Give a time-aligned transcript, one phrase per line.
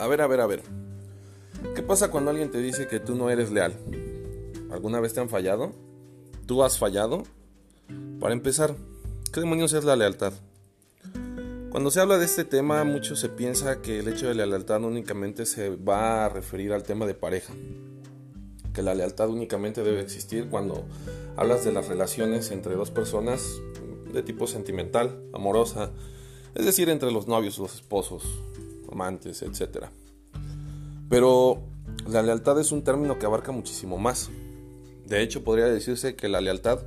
[0.00, 0.62] A ver, a ver, a ver.
[1.74, 3.74] ¿Qué pasa cuando alguien te dice que tú no eres leal?
[4.70, 5.72] ¿Alguna vez te han fallado?
[6.46, 7.24] ¿Tú has fallado?
[8.18, 8.74] Para empezar,
[9.30, 10.32] ¿qué demonios es la lealtad?
[11.70, 14.82] Cuando se habla de este tema, mucho se piensa que el hecho de la lealtad
[14.82, 17.52] únicamente se va a referir al tema de pareja.
[18.72, 20.86] Que la lealtad únicamente debe existir cuando
[21.36, 23.60] hablas de las relaciones entre dos personas
[24.14, 25.90] de tipo sentimental, amorosa,
[26.54, 28.24] es decir, entre los novios, los esposos,
[28.92, 29.86] amantes, etc.
[31.08, 31.62] Pero
[32.08, 34.30] la lealtad es un término que abarca muchísimo más.
[35.06, 36.80] De hecho, podría decirse que la lealtad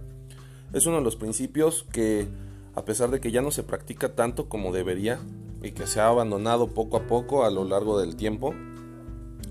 [0.73, 2.27] es uno de los principios que,
[2.75, 5.19] a pesar de que ya no se practica tanto como debería
[5.61, 8.53] y que se ha abandonado poco a poco a lo largo del tiempo,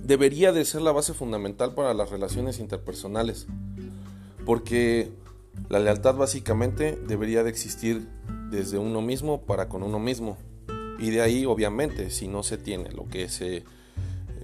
[0.03, 3.47] debería de ser la base fundamental para las relaciones interpersonales.
[4.45, 5.13] Porque
[5.69, 8.09] la lealtad básicamente debería de existir
[8.51, 10.37] desde uno mismo para con uno mismo.
[11.03, 13.65] Y de ahí, obviamente, si no se tiene lo que se,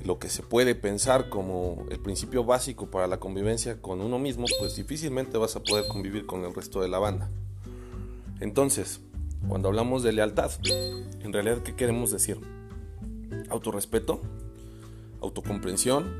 [0.04, 4.44] lo que se puede pensar como el principio básico para la convivencia con uno mismo,
[4.58, 7.30] pues difícilmente vas a poder convivir con el resto de la banda.
[8.40, 8.98] Entonces,
[9.46, 10.50] cuando hablamos de lealtad,
[11.22, 12.40] en realidad, ¿qué queremos decir?
[13.50, 14.20] Autorrespeto,
[15.22, 16.10] autocomprensión,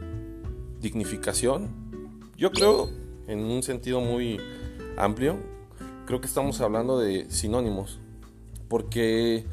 [0.81, 1.69] dignificación.
[2.37, 2.91] Yo creo,
[3.27, 4.41] en un sentido muy
[4.97, 5.37] amplio,
[6.07, 7.99] creo que estamos hablando de sinónimos,
[8.69, 9.45] porque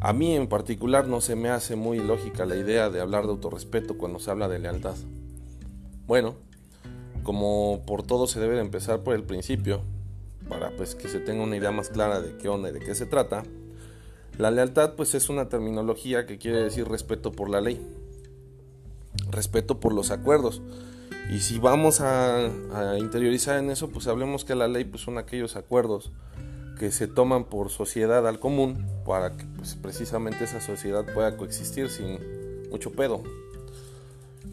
[0.00, 3.30] a mí en particular no se me hace muy lógica la idea de hablar de
[3.30, 4.96] autorrespeto cuando se habla de lealtad.
[6.06, 6.36] Bueno,
[7.22, 9.82] como por todo se debe de empezar por el principio,
[10.48, 12.94] para pues que se tenga una idea más clara de qué onda y de qué
[12.94, 13.42] se trata,
[14.38, 17.84] la lealtad pues es una terminología que quiere decir respeto por la ley,
[19.30, 20.62] respeto por los acuerdos,
[21.30, 22.48] y si vamos a,
[22.98, 26.10] interiorizar en eso, pues hablemos que la ley pues, son aquellos acuerdos
[26.78, 31.90] que se toman por sociedad al común para que pues, precisamente esa sociedad pueda coexistir
[31.90, 32.18] sin
[32.70, 33.22] mucho pedo.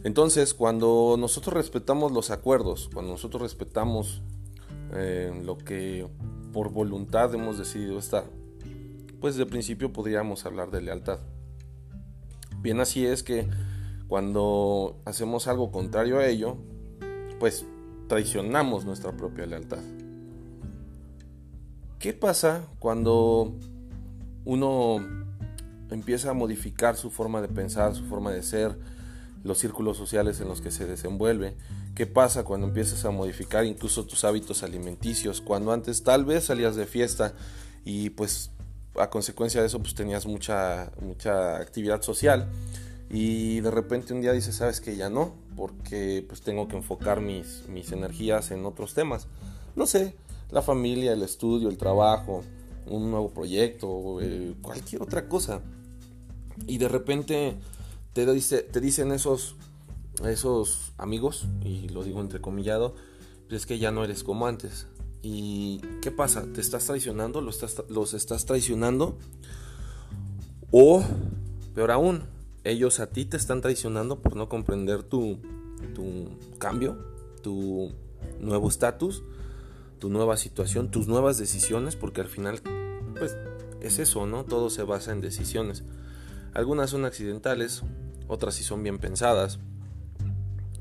[0.04, 4.22] Entonces, cuando nosotros respetamos los acuerdos, cuando nosotros respetamos
[4.94, 6.08] eh, lo que
[6.54, 8.26] por voluntad hemos decidido estar,
[9.20, 11.20] pues de principio podríamos hablar de lealtad.
[12.60, 13.48] Bien así es que
[14.08, 16.58] cuando hacemos algo contrario a ello,
[17.40, 17.66] pues
[18.08, 19.82] traicionamos nuestra propia lealtad.
[22.00, 23.54] ¿Qué pasa cuando
[24.44, 24.98] uno
[25.90, 28.78] empieza a modificar su forma de pensar, su forma de ser,
[29.44, 31.56] los círculos sociales en los que se desenvuelve?
[31.96, 35.42] ¿Qué pasa cuando empiezas a modificar incluso tus hábitos alimenticios?
[35.42, 37.34] Cuando antes tal vez salías de fiesta
[37.86, 38.52] y pues
[38.98, 42.50] a consecuencia de eso pues tenías mucha, mucha actividad social
[43.10, 47.22] y de repente un día dices, sabes que ya no, porque pues tengo que enfocar
[47.22, 49.28] mis, mis energías en otros temas.
[49.76, 50.16] No sé,
[50.56, 52.42] la familia, el estudio, el trabajo,
[52.88, 55.62] un nuevo proyecto, eh, cualquier otra cosa.
[56.66, 57.58] Y de repente
[58.14, 59.58] te, dice, te dicen esos,
[60.26, 62.96] esos amigos, y lo digo entrecomillado,
[63.50, 64.88] pues es que ya no eres como antes.
[65.22, 66.46] ¿Y qué pasa?
[66.54, 67.42] ¿Te estás traicionando?
[67.42, 69.18] ¿Los estás, los estás traicionando?
[70.72, 71.04] O,
[71.74, 72.24] peor aún,
[72.64, 75.38] ellos a ti te están traicionando por no comprender tu,
[75.94, 76.30] tu
[76.60, 76.98] cambio,
[77.42, 77.92] tu
[78.40, 79.22] nuevo estatus,
[80.06, 82.62] tu nueva situación, tus nuevas decisiones, porque al final,
[83.18, 83.36] pues
[83.82, 84.44] es eso, ¿no?
[84.44, 85.84] Todo se basa en decisiones.
[86.54, 87.82] Algunas son accidentales,
[88.28, 89.58] otras sí son bien pensadas,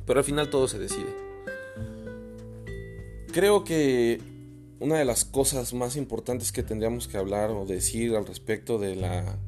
[0.05, 1.17] pero al final todo se decide.
[3.33, 4.21] Creo que
[4.79, 8.95] una de las cosas más importantes que tendríamos que hablar o decir al respecto de
[8.95, 9.39] la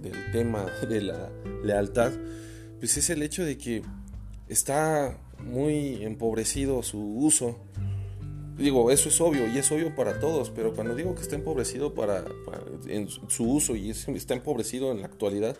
[0.00, 1.28] del tema de la
[1.62, 2.10] lealtad,
[2.78, 3.82] pues es el hecho de que
[4.48, 7.58] está muy empobrecido su uso.
[8.60, 11.94] Digo, eso es obvio y es obvio para todos, pero cuando digo que está empobrecido
[11.94, 12.24] para,
[12.86, 15.56] en su uso y está empobrecido en la actualidad,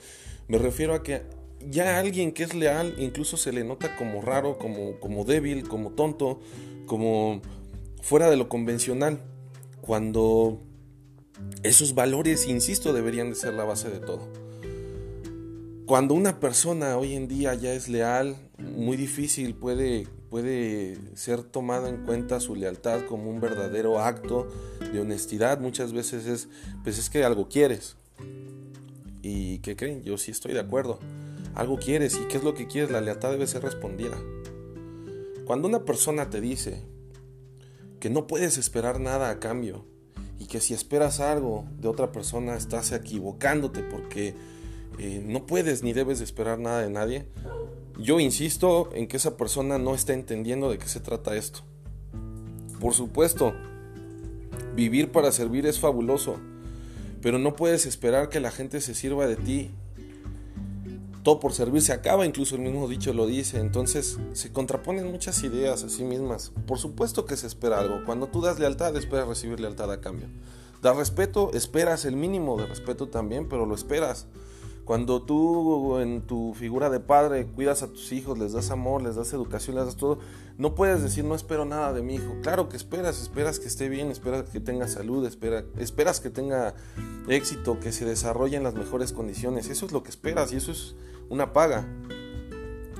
[0.48, 1.22] me refiero a que
[1.68, 5.90] ya alguien que es leal incluso se le nota como raro, como, como débil, como
[5.90, 6.40] tonto,
[6.86, 7.40] como
[8.02, 9.20] fuera de lo convencional.
[9.80, 10.60] Cuando
[11.62, 14.28] esos valores, insisto, deberían de ser la base de todo.
[15.86, 21.88] Cuando una persona hoy en día ya es leal, muy difícil puede, puede ser tomada
[21.88, 24.48] en cuenta su lealtad como un verdadero acto
[24.92, 25.60] de honestidad.
[25.60, 26.48] Muchas veces es,
[26.82, 27.96] pues es que algo quieres.
[29.22, 30.02] ¿Y qué creen?
[30.02, 30.98] Yo sí estoy de acuerdo.
[31.54, 34.16] Algo quieres y qué es lo que quieres, la lealtad debe ser respondida.
[35.44, 36.84] Cuando una persona te dice
[37.98, 39.84] que no puedes esperar nada a cambio,
[40.40, 44.34] y que si esperas algo de otra persona estás equivocándote porque
[44.98, 47.26] eh, no puedes ni debes esperar nada de nadie,
[47.98, 51.60] yo insisto en que esa persona no está entendiendo de qué se trata esto.
[52.80, 53.52] Por supuesto,
[54.74, 56.36] vivir para servir es fabuloso,
[57.20, 59.70] pero no puedes esperar que la gente se sirva de ti
[61.22, 63.58] todo por servir se acaba, incluso el mismo dicho lo dice.
[63.58, 66.52] Entonces se contraponen muchas ideas a sí mismas.
[66.66, 68.04] Por supuesto que se espera algo.
[68.06, 70.28] Cuando tú das lealtad, esperas recibir lealtad a cambio.
[70.80, 74.26] Das respeto, esperas el mínimo de respeto también, pero lo esperas.
[74.90, 79.14] Cuando tú en tu figura de padre cuidas a tus hijos, les das amor, les
[79.14, 80.18] das educación, les das todo,
[80.58, 82.34] no puedes decir no espero nada de mi hijo.
[82.42, 86.74] Claro que esperas, esperas que esté bien, esperas que tenga salud, esperas que tenga
[87.28, 89.68] éxito, que se desarrolle en las mejores condiciones.
[89.68, 90.96] Eso es lo que esperas y eso es
[91.28, 91.86] una paga.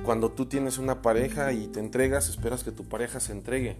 [0.05, 3.75] Cuando tú tienes una pareja y te entregas, esperas que tu pareja se entregue.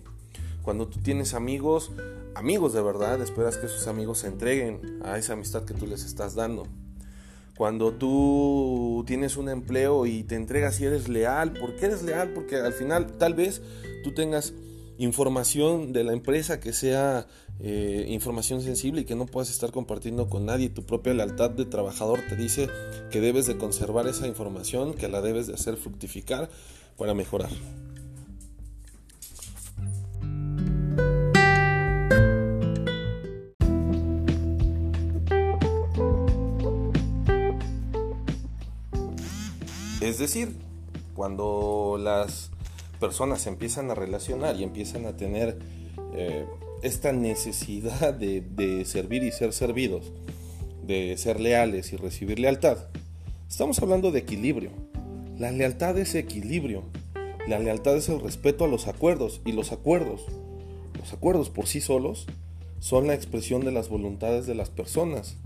[0.63, 1.93] Cuando tú tienes amigos,
[2.35, 6.03] amigos de verdad, esperas que sus amigos se entreguen a esa amistad que tú les
[6.03, 6.67] estás dando.
[7.61, 12.33] Cuando tú tienes un empleo y te entregas y eres leal, ¿por qué eres leal?
[12.33, 13.61] Porque al final tal vez
[14.03, 14.55] tú tengas
[14.97, 17.27] información de la empresa que sea
[17.59, 20.69] eh, información sensible y que no puedas estar compartiendo con nadie.
[20.69, 22.67] Tu propia lealtad de trabajador te dice
[23.11, 26.49] que debes de conservar esa información, que la debes de hacer fructificar
[26.97, 27.51] para mejorar.
[40.01, 40.55] Es decir,
[41.13, 42.49] cuando las
[42.99, 45.59] personas se empiezan a relacionar y empiezan a tener
[46.15, 46.47] eh,
[46.81, 50.11] esta necesidad de, servir y ser servidos,
[50.87, 52.87] de ser leales y recibir lealtad,
[53.47, 54.71] estamos hablando de equilibrio.
[55.37, 56.83] La lealtad es equilibrio.
[57.47, 60.25] La lealtad es el respeto a los acuerdos y los acuerdos,
[60.99, 62.25] los acuerdos por sí solos
[62.79, 65.37] son la expresión de las voluntades de las personas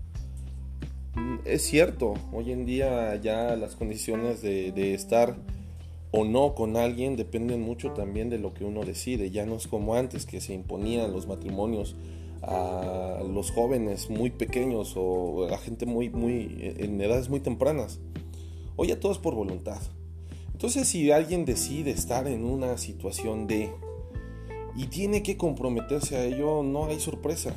[1.46, 5.36] es cierto, hoy en día ya las condiciones de, estar
[6.12, 9.32] o no con alguien dependen mucho también de lo que uno decide.
[9.32, 11.96] Ya no es como antes que se imponían los matrimonios
[12.42, 18.00] a los jóvenes muy pequeños o a gente muy, muy en edades muy tempranas.
[18.76, 19.82] Hoy ya todo es por voluntad.
[20.52, 23.72] Entonces si alguien decide estar en una situación de
[24.76, 27.56] y tiene que comprometerse a ello, no hay sorpresa.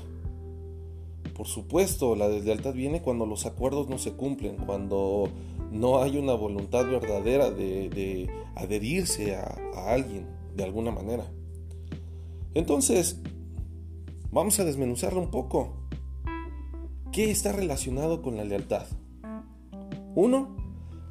[1.38, 5.28] Por supuesto, la deslealtad viene cuando los acuerdos no se cumplen, cuando
[5.70, 9.56] no hay una voluntad verdadera de, adherirse a,
[9.86, 10.26] alguien
[10.56, 11.30] de alguna manera.
[12.54, 13.20] Entonces,
[14.32, 15.76] vamos a desmenuzarlo un poco.
[17.12, 18.86] ¿Qué está relacionado con la lealtad?
[20.16, 20.56] Uno,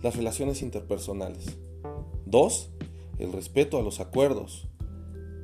[0.03, 1.57] las relaciones interpersonales.
[2.25, 2.71] Dos,
[3.17, 4.67] el respeto a los acuerdos.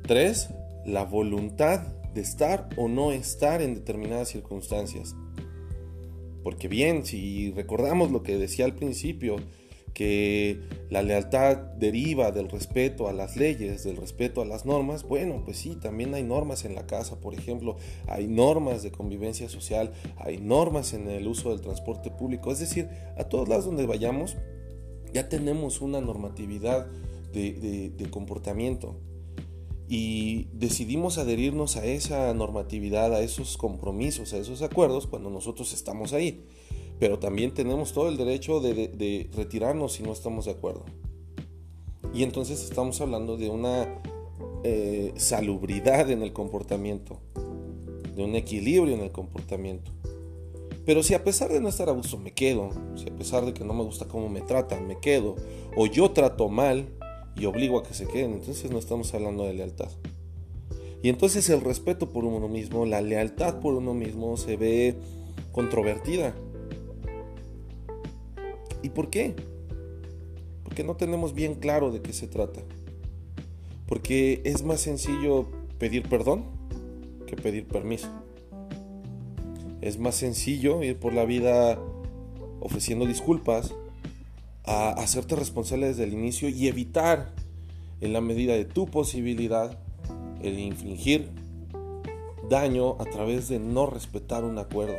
[0.02, 0.50] Tres,
[0.84, 5.14] la voluntad de estar o no estar en determinadas circunstancias.
[6.42, 9.36] Porque bien, si recordamos lo que decía al principio,
[9.94, 15.42] que la lealtad deriva del respeto a las leyes, del respeto a las normas, bueno,
[15.44, 17.76] pues sí, también hay normas en la casa, por ejemplo,
[18.08, 22.88] hay normas de convivencia social, hay normas en el uso del transporte público, es decir,
[23.16, 24.36] a todos lados donde vayamos
[25.14, 26.88] ya tenemos una normatividad
[27.32, 28.96] de, de comportamiento
[29.88, 36.12] y decidimos adherirnos a esa normatividad, a esos compromisos, a esos acuerdos cuando nosotros estamos
[36.12, 36.46] ahí.
[36.98, 40.84] Pero también tenemos todo el derecho de, retirarnos si no estamos de acuerdo.
[42.14, 44.00] Y entonces estamos hablando de una
[44.62, 47.18] eh, salubridad en el comportamiento,
[48.14, 49.90] de un equilibrio en el comportamiento.
[50.86, 53.54] Pero si a pesar de no estar a gusto me quedo, si a pesar de
[53.54, 55.34] que no me gusta cómo me tratan, me quedo,
[55.76, 56.86] o yo trato mal,
[57.36, 58.34] y obligo a que se queden.
[58.34, 59.90] Entonces no estamos hablando de lealtad.
[61.02, 64.96] Y entonces el respeto por uno mismo, la lealtad por uno mismo se ve
[65.52, 66.34] controvertida.
[68.82, 69.34] ¿Y por qué?
[70.62, 72.62] Porque no tenemos bien claro de qué se trata.
[73.86, 75.46] Porque es más sencillo
[75.78, 76.44] pedir perdón
[77.26, 78.08] que pedir permiso.
[79.82, 81.78] Es más sencillo ir por la vida
[82.60, 83.74] ofreciendo disculpas
[84.64, 87.32] a hacerte responsable desde el inicio y evitar
[88.00, 89.78] en la medida de tu posibilidad
[90.42, 91.30] el infligir
[92.48, 94.96] daño a través de no respetar un acuerdo.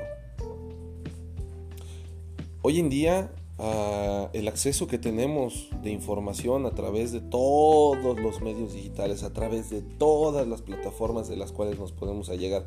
[2.61, 8.41] Hoy en día ah, el acceso que tenemos de información a través de todos los
[8.41, 12.65] medios digitales, a través de todas las plataformas de las cuales nos podemos allegar,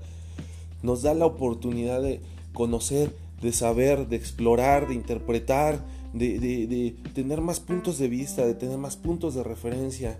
[0.82, 2.20] nos da la oportunidad de
[2.52, 8.78] conocer, de saber, de explorar, de interpretar, de, tener más puntos de vista, de tener
[8.78, 10.18] más puntos de referencia.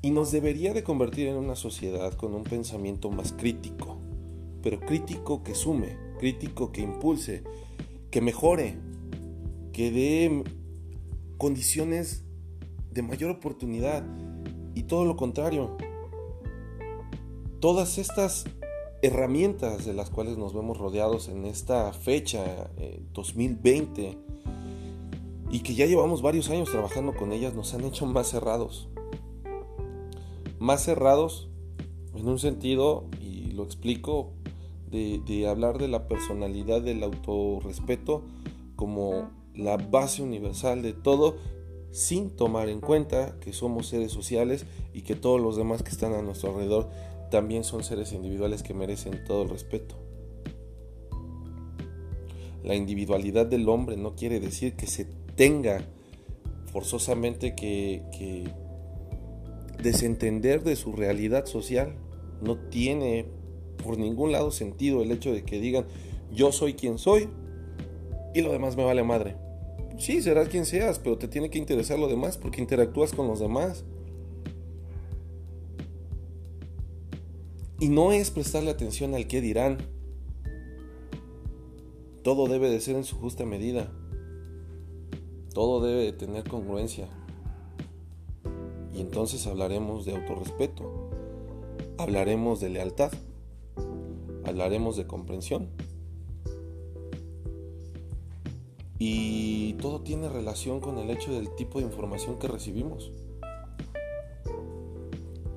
[0.00, 3.98] Y nos debería de convertir en una sociedad con un pensamiento más crítico,
[4.62, 7.44] pero crítico que sume, crítico que impulse,
[8.10, 8.76] que mejore,
[9.72, 10.44] que dé
[11.38, 12.24] condiciones
[12.90, 14.04] de mayor oportunidad
[14.74, 15.76] y todo lo contrario.
[17.60, 18.44] Todas estas
[19.02, 22.70] herramientas de las cuales nos vemos rodeados en esta fecha
[23.12, 24.18] 2020 eh,
[25.52, 28.88] y que ya llevamos varios años trabajando con ellas, nos han hecho más cerrados.
[30.58, 31.50] Más cerrados
[32.14, 34.32] en un sentido, y lo explico,
[34.90, 38.22] de, hablar de la personalidad del autorrespeto
[38.76, 41.36] como la base universal de todo,
[41.90, 46.14] sin tomar en cuenta que somos seres sociales y que todos los demás que están
[46.14, 46.88] a nuestro alrededor
[47.30, 49.96] también son seres individuales que merecen todo el respeto.
[52.64, 55.84] La individualidad del hombre no quiere decir que se tenga
[56.72, 58.02] forzosamente que,
[59.82, 61.96] desentender de su realidad social.
[62.40, 63.26] No tiene
[63.82, 65.86] por ningún lado sentido el hecho de que digan
[66.32, 67.28] yo soy quien soy
[68.34, 69.36] y lo demás me vale madre.
[69.98, 73.40] Sí, serás quien seas, pero te tiene que interesar lo demás porque interactúas con los
[73.40, 73.84] demás.
[77.78, 79.78] Y no es prestarle atención al que dirán.
[82.22, 83.92] Todo debe de ser en su justa medida.
[85.54, 87.08] Todo debe de tener congruencia.
[88.94, 91.10] Y entonces hablaremos de autorrespeto.
[91.98, 93.12] Hablaremos de lealtad.
[94.44, 95.68] Hablaremos de comprensión.
[98.98, 103.10] Y todo tiene relación con el hecho del tipo de información que recibimos.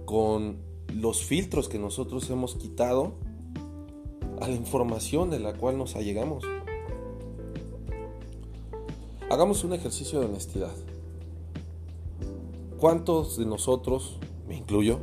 [0.06, 0.58] Con
[0.94, 3.14] los filtros que nosotros hemos quitado
[4.42, 6.44] a la información de la cual nos allegamos.
[9.28, 10.72] Hagamos un ejercicio de honestidad.
[12.78, 15.00] ¿Cuántos de nosotros, me incluyo,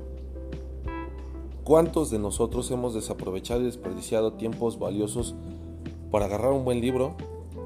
[1.65, 5.35] cuántos de nosotros hemos desaprovechado y desperdiciado tiempos valiosos
[6.13, 7.17] para agarrar un buen libro,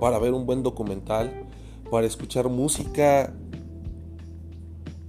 [0.00, 1.46] para ver un buen documental,
[1.90, 3.34] para escuchar música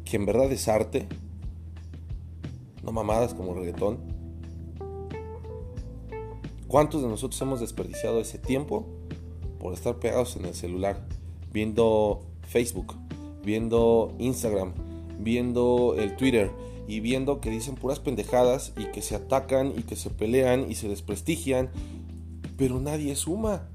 [0.04, 1.08] que en verdad es arte,
[2.84, 4.00] no mamadas como reggaetón?
[6.68, 8.86] ¿Cuántos de nosotros hemos desperdiciado ese tiempo
[9.62, 11.17] por estar pegados en el celular?
[11.52, 12.96] Viendo Facebook,
[13.44, 14.74] viendo Instagram,
[15.20, 16.52] viendo el Twitter
[16.88, 20.76] y viendo que dicen puras pendejadas y que se atacan y que se pelean y
[20.76, 21.70] se desprestigian,
[22.58, 23.68] pero nadie suma.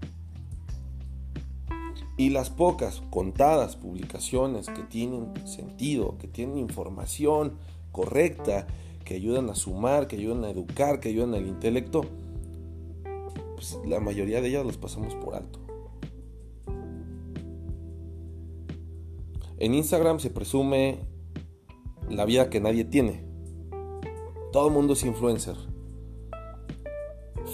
[2.17, 7.55] Y las pocas contadas publicaciones que tienen sentido, que tienen información
[7.91, 8.67] correcta,
[9.05, 12.03] que ayudan a sumar, que ayudan a educar, que ayudan al intelecto,
[13.55, 15.62] pues la mayoría de ellas los pasamos por alto.
[19.63, 20.99] En Instagram se presume
[22.11, 23.25] la vida que nadie tiene.
[24.51, 25.55] Todo el mundo es influencer.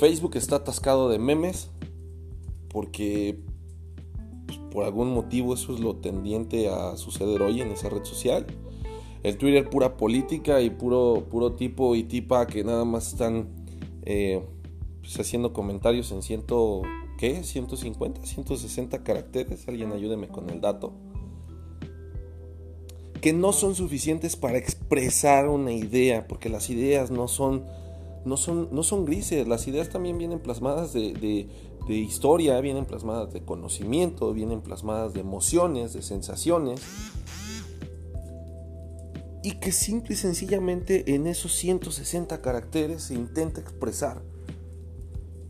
[0.01, 1.71] Facebook está atascado de memes
[2.71, 3.39] porque
[4.47, 8.47] pues, por algún motivo eso es lo tendiente a suceder hoy en esa red social.
[9.23, 13.51] El Twitter pura política y puro, puro tipo y tipa que nada más están
[14.07, 14.43] eh,
[15.03, 16.81] pues, haciendo comentarios en ciento,
[17.19, 17.45] ¿qué?
[17.45, 19.69] 150, 160 caracteres.
[19.69, 20.95] Alguien ayúdeme con el dato
[23.21, 27.65] que no son suficientes para expresar una idea, porque las ideas no son,
[28.25, 33.33] no son, no son grises, las ideas también vienen plasmadas de, de historia, vienen plasmadas
[33.33, 36.81] de conocimiento, vienen plasmadas de emociones, de sensaciones,
[39.43, 44.23] y que simple y sencillamente en esos 160 caracteres se intenta expresar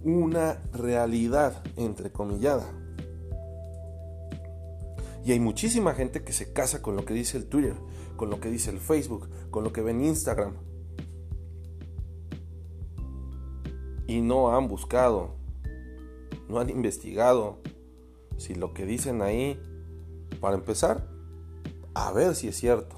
[0.04, 2.70] una realidad entrecomillada.
[5.28, 7.75] Y hay muchísima gente que se casa con lo que dice el Twitter,
[8.16, 10.54] con lo que dice el Facebook, con lo que ve en Instagram.
[14.06, 15.35] Y no han buscado,
[16.49, 17.58] no han investigado
[18.38, 19.61] si lo que dicen ahí,
[20.40, 21.06] para empezar,
[21.92, 22.97] a ver si es cierto.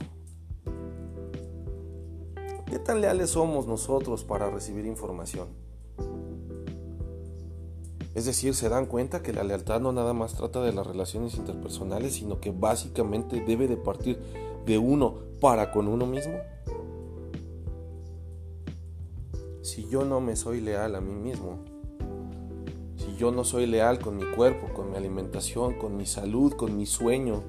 [2.67, 5.49] ¿Qué tan leales somos nosotros para recibir información?
[8.21, 11.37] Es decir, se dan cuenta que la lealtad no nada más trata de las relaciones
[11.37, 14.21] interpersonales, sino que básicamente debe de partir
[14.67, 16.35] de uno para con uno mismo.
[19.63, 21.61] Si yo no me soy leal a mí mismo,
[22.99, 26.77] si yo no soy leal con mi cuerpo, con mi alimentación, con mi salud, con
[26.77, 27.43] mi sueño,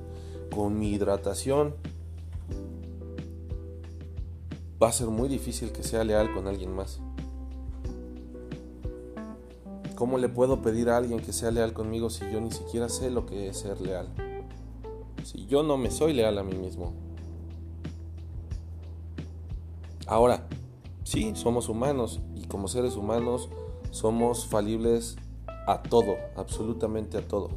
[0.55, 1.75] con mi hidratación,
[4.81, 7.01] va a ser muy difícil que sea leal con alguien más.
[10.01, 13.11] ¿Cómo le puedo pedir a alguien que sea leal conmigo si yo ni siquiera sé
[13.11, 14.07] lo que es ser leal?
[15.23, 16.93] Si yo no me soy leal a mí mismo.
[20.07, 20.47] Ahora,
[21.03, 23.47] sí, somos humanos y como seres humanos
[23.91, 25.17] somos falibles
[25.67, 27.51] a todo, absolutamente a todo.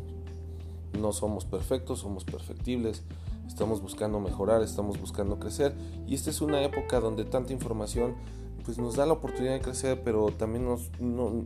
[1.00, 3.04] No somos perfectos, somos perfectibles,
[3.48, 5.74] estamos buscando mejorar, estamos buscando crecer
[6.06, 8.16] y esta es una época donde tanta información
[8.64, 10.90] pues nos da la oportunidad de crecer, pero también nos,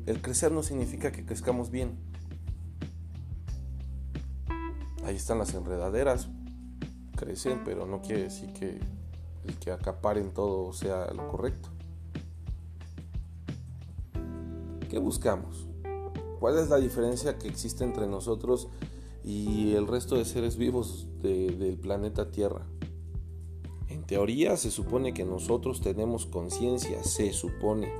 [0.06, 1.96] el crecer no significa que crezcamos bien.
[5.08, 6.28] ahí están las enredaderas,
[7.16, 8.78] crecen, pero no quiere decir que
[9.46, 11.70] el que acaparen todo sea lo correcto.
[14.90, 15.66] ¿Qué buscamos?
[16.38, 18.68] ¿Cuál es la diferencia que existe entre nosotros
[19.24, 22.66] y el resto de seres vivos del planeta Tierra?
[23.98, 27.92] En teoría se supone que nosotros tenemos conciencia, se supone.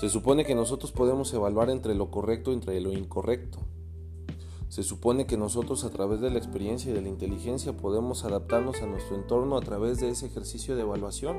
[0.00, 3.58] Se supone que nosotros podemos evaluar entre lo correcto y entre lo incorrecto.
[4.68, 8.80] Se supone que nosotros a través de la experiencia y de la inteligencia podemos adaptarnos
[8.80, 11.38] a nuestro entorno a través de ese ejercicio de evaluación.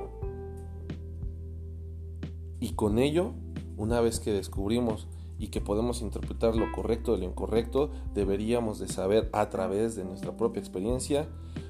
[2.60, 3.32] Y con ello,
[3.78, 5.08] una vez que descubrimos
[5.40, 10.04] y que podemos interpretar lo correcto de lo incorrecto, deberíamos de saber a través de
[10.04, 11.30] nuestra propia experiencia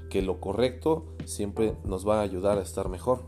[0.10, 3.24] que lo correcto siempre nos va a ayudar a estar mejor.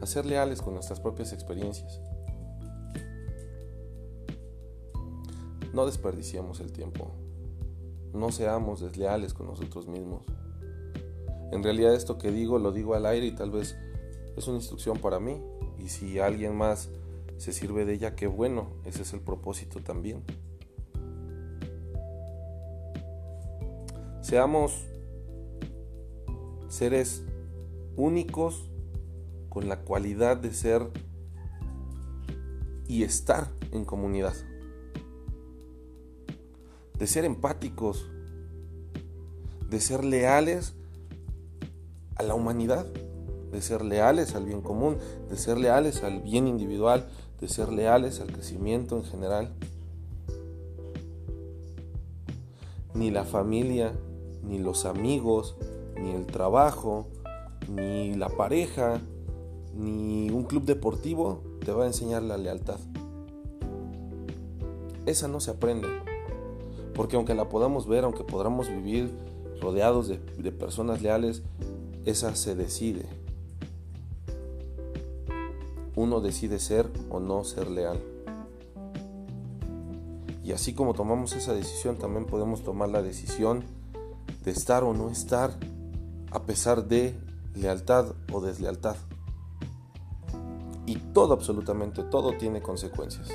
[0.00, 2.00] A ser leales con nuestras propias experiencias.
[5.72, 7.10] No desperdiciemos el tiempo.
[8.14, 10.22] No seamos desleales con nosotros mismos.
[11.52, 13.76] En realidad esto que digo lo digo al aire y tal vez
[14.36, 15.42] es una instrucción para mí.
[15.78, 16.90] Y si alguien más
[17.36, 18.68] se sirve de ella, qué bueno.
[18.84, 20.22] Ese es el propósito también.
[24.20, 24.86] Seamos
[26.68, 27.22] seres
[27.96, 28.70] únicos
[29.48, 30.88] con la cualidad de ser
[32.86, 34.34] y estar en comunidad
[36.98, 38.10] de ser empáticos,
[39.70, 40.74] de ser leales
[42.16, 42.86] a la humanidad,
[43.52, 44.98] de ser leales al bien común,
[45.30, 47.08] de ser leales al bien individual,
[47.40, 49.54] de ser leales al crecimiento en general.
[52.94, 53.92] Ni la familia,
[54.42, 55.56] ni los amigos,
[56.00, 57.06] ni el trabajo,
[57.68, 59.00] ni la pareja,
[59.74, 62.78] ni un club deportivo te va a enseñar la lealtad.
[65.06, 65.88] Esa no se aprende,
[66.94, 69.10] porque aunque la podamos ver, aunque podamos vivir
[69.60, 71.42] rodeados de, personas leales,
[72.04, 73.06] esa se decide.
[75.94, 77.98] Uno decide ser o no ser leal.
[80.44, 83.64] Y así como tomamos esa decisión, también podemos tomar la decisión
[84.44, 85.58] de estar o no estar
[86.30, 87.18] a pesar de
[87.54, 88.96] lealtad o deslealtad.
[90.86, 93.28] Y todo, absolutamente todo tiene consecuencias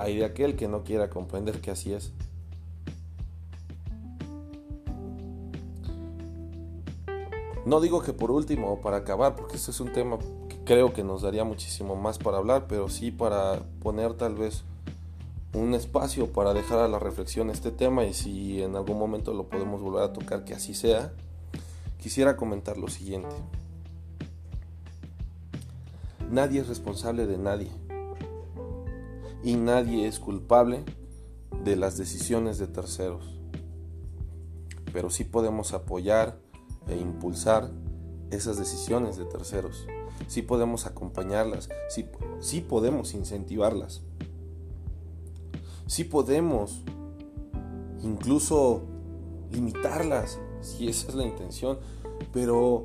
[0.00, 2.12] hay de aquel que no quiera comprender que así es.
[7.66, 11.04] No digo que por último, para acabar, porque este es un tema que creo que
[11.04, 14.64] nos daría muchísimo más para hablar, pero sí para poner tal vez
[15.52, 19.48] un espacio para dejar a la reflexión este tema y si en algún momento lo
[19.48, 21.12] podemos volver a tocar, que así sea,
[21.98, 23.34] quisiera comentar lo siguiente.
[26.30, 27.70] Nadie es responsable de nadie
[29.42, 30.84] y nadie es culpable
[31.64, 33.40] de las decisiones de terceros.
[34.92, 36.38] Pero sí podemos apoyar
[36.88, 37.70] e impulsar
[38.30, 39.86] esas decisiones de terceros.
[40.28, 42.06] Sí podemos acompañarlas, sí,
[42.38, 44.02] sí podemos incentivarlas.
[45.90, 46.84] Sí podemos
[48.00, 48.82] incluso
[49.50, 51.80] limitarlas, si esa es la intención.
[52.32, 52.84] Pero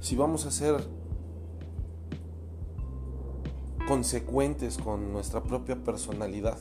[0.00, 0.88] si vamos a hacer
[3.86, 6.56] consecuentes con nuestra propia personalidad.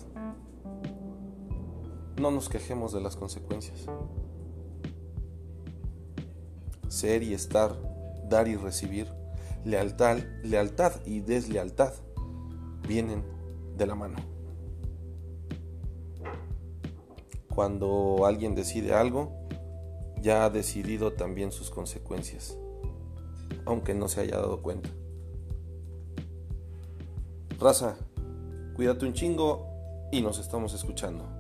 [2.20, 3.86] No nos quejemos de las consecuencias.
[6.90, 7.74] Ser y estar,
[8.28, 9.08] dar y recibir,
[9.64, 11.94] lealtad, lealtad y deslealtad
[12.86, 13.37] vienen
[13.78, 14.18] de la mano.
[17.54, 19.48] Cuando alguien decide algo,
[20.22, 22.58] ya ha decidido también sus consecuencias,
[23.66, 24.90] aunque no se haya dado cuenta.
[27.60, 27.98] Raza,
[28.76, 29.68] cuídate un chingo
[30.12, 31.37] y nos estamos escuchando.